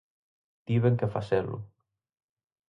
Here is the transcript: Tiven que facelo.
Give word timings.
Tiven 0.65 0.95
que 0.99 1.11
facelo. 1.15 1.57